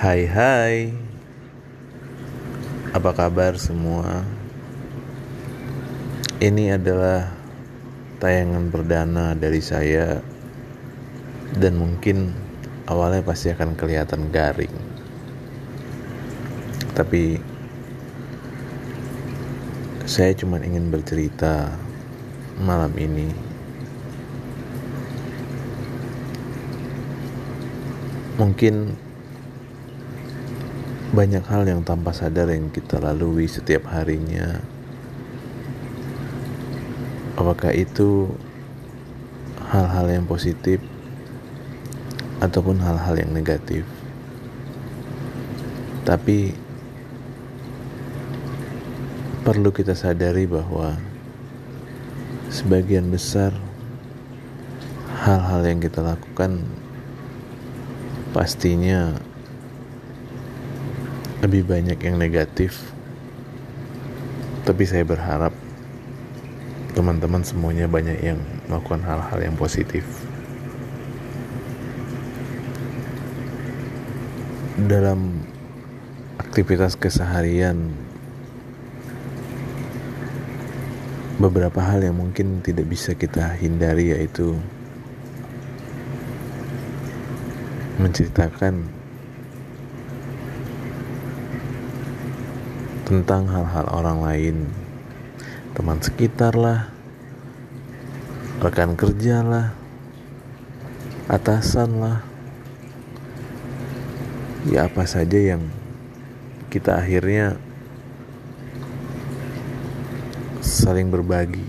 Hai 0.00 0.24
hai. 0.24 0.88
Apa 2.96 3.12
kabar 3.12 3.60
semua? 3.60 4.24
Ini 6.40 6.80
adalah 6.80 7.28
tayangan 8.16 8.72
perdana 8.72 9.36
dari 9.36 9.60
saya. 9.60 10.24
Dan 11.52 11.76
mungkin 11.76 12.32
awalnya 12.88 13.20
pasti 13.20 13.52
akan 13.52 13.76
kelihatan 13.76 14.32
garing. 14.32 14.72
Tapi 16.96 17.36
Saya 20.08 20.32
cuma 20.32 20.56
ingin 20.64 20.88
bercerita 20.88 21.76
malam 22.56 22.96
ini. 22.96 23.28
Mungkin 28.40 28.96
banyak 31.10 31.42
hal 31.42 31.66
yang 31.66 31.82
tanpa 31.82 32.14
sadar 32.14 32.46
yang 32.54 32.70
kita 32.70 33.02
lalui 33.02 33.50
setiap 33.50 33.90
harinya. 33.90 34.62
Apakah 37.34 37.74
itu 37.74 38.30
hal-hal 39.74 40.06
yang 40.06 40.24
positif 40.30 40.78
ataupun 42.38 42.78
hal-hal 42.78 43.18
yang 43.18 43.34
negatif? 43.34 43.82
Tapi 46.06 46.54
perlu 49.42 49.74
kita 49.74 49.98
sadari 49.98 50.46
bahwa 50.46 50.94
sebagian 52.54 53.10
besar 53.10 53.50
hal-hal 55.26 55.66
yang 55.66 55.82
kita 55.82 56.06
lakukan 56.06 56.62
pastinya 58.30 59.18
lebih 61.40 61.64
banyak 61.64 61.96
yang 61.96 62.20
negatif. 62.20 62.92
Tapi 64.68 64.84
saya 64.84 65.08
berharap 65.08 65.56
teman-teman 66.92 67.40
semuanya 67.40 67.88
banyak 67.88 68.20
yang 68.20 68.40
melakukan 68.68 69.00
hal-hal 69.08 69.38
yang 69.40 69.56
positif. 69.56 70.04
Dalam 74.80 75.44
aktivitas 76.40 76.96
keseharian 76.96 77.92
beberapa 81.40 81.80
hal 81.80 82.04
yang 82.04 82.20
mungkin 82.20 82.60
tidak 82.60 82.84
bisa 82.84 83.16
kita 83.16 83.56
hindari 83.56 84.12
yaitu 84.12 84.60
menceritakan 87.96 88.99
tentang 93.10 93.50
hal-hal 93.50 93.90
orang 93.90 94.22
lain, 94.22 94.56
teman 95.74 95.98
sekitar 95.98 96.54
lah, 96.54 96.86
rekan 98.62 98.94
kerja 98.94 99.42
lah, 99.42 99.74
atasan 101.26 101.90
lah, 101.98 102.22
ya 104.70 104.86
apa 104.86 105.10
saja 105.10 105.42
yang 105.42 105.66
kita 106.70 107.02
akhirnya 107.02 107.58
saling 110.62 111.10
berbagi. 111.10 111.66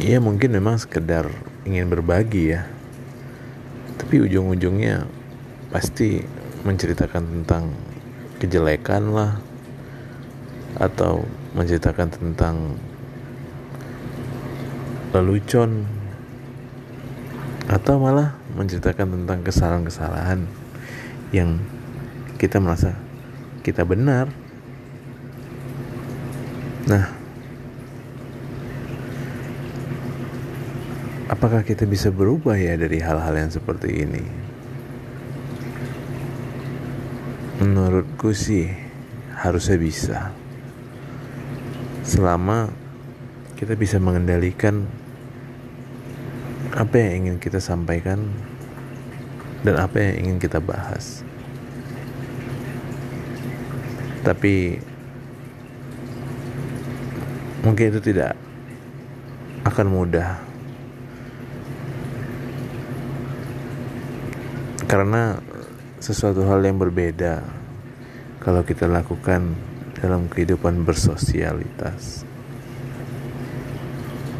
Iya 0.00 0.16
mungkin 0.16 0.56
memang 0.56 0.80
sekedar 0.80 1.28
ingin 1.68 1.92
berbagi 1.92 2.56
ya. 2.56 2.64
Tapi 4.00 4.24
ujung-ujungnya 4.24 5.04
pasti 5.68 6.24
menceritakan 6.64 7.44
tentang 7.44 7.89
kejelekan 8.40 9.12
lah 9.12 9.36
atau 10.80 11.28
menceritakan 11.52 12.08
tentang 12.08 12.56
lelucon 15.12 15.84
atau 17.68 18.00
malah 18.02 18.34
menceritakan 18.56 19.22
tentang 19.22 19.38
kesalahan-kesalahan 19.46 20.40
yang 21.30 21.60
kita 22.40 22.58
merasa 22.58 22.96
kita 23.62 23.84
benar. 23.84 24.32
Nah, 26.88 27.06
apakah 31.30 31.62
kita 31.62 31.86
bisa 31.86 32.10
berubah 32.10 32.58
ya 32.58 32.74
dari 32.74 32.98
hal-hal 32.98 33.34
yang 33.36 33.52
seperti 33.52 34.08
ini? 34.08 34.49
Menurutku 37.60 38.32
sih 38.32 38.72
harusnya 39.36 39.76
bisa. 39.76 40.18
Selama 42.00 42.72
kita 43.52 43.76
bisa 43.76 44.00
mengendalikan 44.00 44.88
apa 46.72 46.96
yang 46.96 47.28
ingin 47.28 47.36
kita 47.36 47.60
sampaikan 47.60 48.32
dan 49.60 49.76
apa 49.76 50.00
yang 50.00 50.24
ingin 50.24 50.38
kita 50.40 50.56
bahas. 50.56 51.20
Tapi 54.24 54.80
mungkin 57.60 57.92
itu 57.92 58.00
tidak 58.00 58.40
akan 59.68 59.86
mudah 59.92 60.40
karena 64.88 65.36
sesuatu 66.00 66.42
hal 66.48 66.64
yang 66.64 66.80
berbeda 66.80 67.44
kalau 68.40 68.64
kita 68.64 68.88
lakukan 68.88 69.52
dalam 70.00 70.26
kehidupan 70.32 70.80
bersosialitas. 70.88 72.24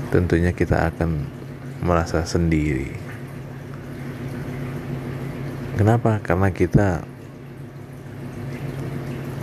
Tentunya 0.09 0.57
kita 0.57 0.89
akan 0.89 1.29
merasa 1.85 2.25
sendiri. 2.25 2.91
Kenapa? 5.77 6.19
Karena 6.25 6.49
kita 6.49 7.05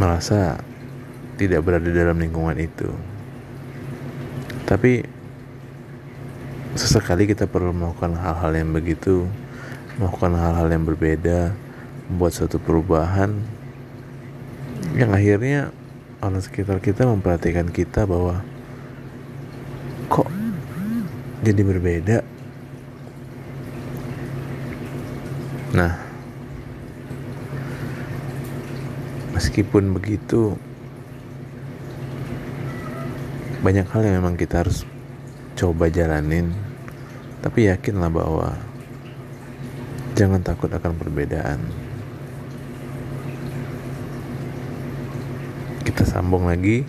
merasa 0.01 0.57
tidak 1.37 1.61
berada 1.61 1.89
dalam 1.93 2.17
lingkungan 2.17 2.57
itu. 2.57 2.89
Tapi 4.65 5.05
sesekali 6.73 7.29
kita 7.29 7.45
perlu 7.45 7.71
melakukan 7.71 8.17
hal-hal 8.17 8.51
yang 8.53 8.69
begitu 8.73 9.25
melakukan 9.97 10.37
hal-hal 10.37 10.67
yang 10.69 10.85
berbeda, 10.85 11.57
membuat 12.07 12.31
suatu 12.35 12.57
perubahan 12.59 13.35
yang 14.95 15.11
akhirnya 15.11 15.69
orang 16.23 16.41
sekitar 16.41 16.79
kita 16.79 17.03
memperhatikan 17.05 17.67
kita 17.69 18.07
bahwa 18.07 18.41
kok 20.07 20.31
jadi 21.43 21.61
berbeda. 21.61 22.17
Nah, 25.75 25.93
meskipun 29.35 29.93
begitu, 29.93 30.55
banyak 33.61 33.85
hal 33.85 34.01
yang 34.07 34.23
memang 34.23 34.39
kita 34.39 34.63
harus 34.65 34.87
coba 35.59 35.91
jalanin, 35.91 36.55
tapi 37.43 37.67
yakinlah 37.67 38.09
bahwa 38.09 38.55
Jangan 40.17 40.41
takut 40.41 40.73
akan 40.73 40.97
perbedaan. 40.97 41.61
Kita 45.97 46.13
sambung 46.21 46.45
lagi 46.45 46.85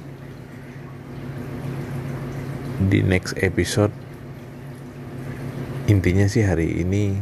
di 2.76 3.00
next 3.00 3.40
episode. 3.40 3.88
Intinya 5.88 6.28
sih 6.28 6.44
hari 6.44 6.84
ini 6.84 7.16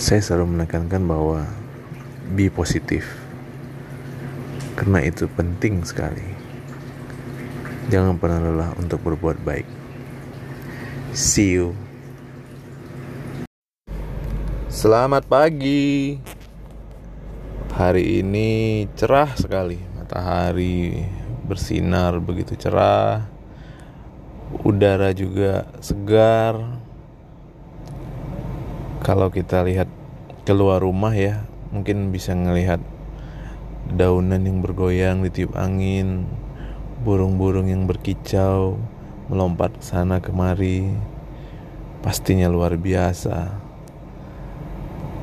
saya 0.00 0.24
selalu 0.24 0.56
menekankan 0.56 1.04
bahwa 1.04 1.44
be 2.32 2.48
positif. 2.48 3.04
Karena 4.80 5.04
itu 5.04 5.28
penting 5.28 5.84
sekali. 5.84 6.24
Jangan 7.92 8.16
pernah 8.16 8.40
lelah 8.40 8.72
untuk 8.80 9.04
berbuat 9.04 9.36
baik. 9.44 9.68
See 11.12 11.60
you. 11.60 11.76
Selamat 14.72 15.28
pagi. 15.28 16.16
Hari 17.80 18.20
ini 18.20 18.84
cerah 18.92 19.32
sekali. 19.40 19.80
Matahari 19.96 21.00
bersinar 21.48 22.20
begitu 22.20 22.52
cerah. 22.52 23.24
Udara 24.60 25.16
juga 25.16 25.64
segar. 25.80 26.60
Kalau 29.00 29.32
kita 29.32 29.64
lihat 29.64 29.88
keluar 30.44 30.84
rumah 30.84 31.16
ya, 31.16 31.48
mungkin 31.72 32.12
bisa 32.12 32.36
ngelihat 32.36 32.84
daunan 33.96 34.44
yang 34.44 34.60
bergoyang 34.60 35.24
ditiup 35.24 35.56
angin, 35.56 36.28
burung-burung 37.00 37.72
yang 37.72 37.88
berkicau 37.88 38.76
melompat 39.32 39.72
sana 39.80 40.20
kemari. 40.20 40.84
Pastinya 42.04 42.44
luar 42.52 42.76
biasa 42.76 43.70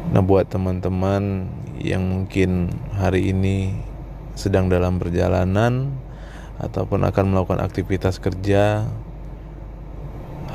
Nah, 0.07 0.23
buat 0.23 0.47
teman-teman 0.47 1.51
yang 1.81 2.03
mungkin 2.05 2.73
hari 2.97 3.33
ini 3.33 3.77
sedang 4.37 4.69
dalam 4.69 5.01
perjalanan 5.01 5.93
ataupun 6.57 7.05
akan 7.05 7.25
melakukan 7.33 7.61
aktivitas 7.61 8.17
kerja, 8.17 8.85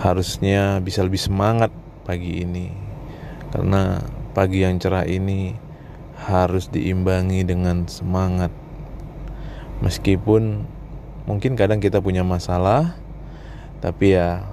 harusnya 0.02 0.82
bisa 0.82 1.02
lebih 1.06 1.22
semangat 1.22 1.70
pagi 2.02 2.42
ini, 2.42 2.74
karena 3.54 4.02
pagi 4.34 4.66
yang 4.66 4.82
cerah 4.82 5.06
ini 5.06 5.54
harus 6.22 6.70
diimbangi 6.70 7.46
dengan 7.46 7.86
semangat. 7.86 8.50
Meskipun 9.82 10.66
mungkin 11.26 11.54
kadang 11.54 11.78
kita 11.78 11.98
punya 12.02 12.22
masalah, 12.26 12.98
tapi 13.82 14.14
ya 14.18 14.46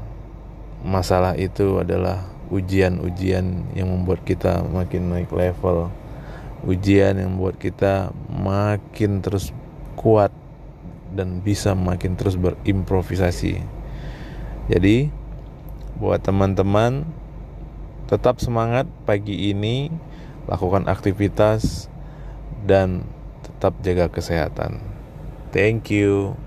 masalah 0.82 1.38
itu 1.38 1.82
adalah 1.82 2.30
ujian-ujian 2.50 3.78
yang 3.78 3.88
membuat 3.94 4.26
kita 4.26 4.66
makin 4.66 5.14
naik 5.14 5.30
level 5.30 5.94
ujian 6.68 7.16
yang 7.16 7.36
membuat 7.36 7.60
kita 7.62 8.12
makin 8.28 9.24
terus 9.24 9.56
kuat 9.96 10.32
dan 11.14 11.40
bisa 11.44 11.74
makin 11.74 12.20
terus 12.20 12.36
berimprovisasi. 12.36 13.64
Jadi 14.70 15.10
buat 15.98 16.22
teman-teman 16.22 17.04
tetap 18.08 18.42
semangat 18.42 18.88
pagi 19.06 19.54
ini 19.54 19.90
lakukan 20.50 20.90
aktivitas 20.90 21.90
dan 22.66 23.06
tetap 23.46 23.78
jaga 23.86 24.10
kesehatan. 24.10 24.82
Thank 25.50 25.90
you 25.94 26.38